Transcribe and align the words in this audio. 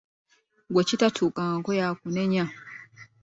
Gwe 0.73 0.83
kitatuukangako 0.89 1.69
y’akunenya. 1.79 2.45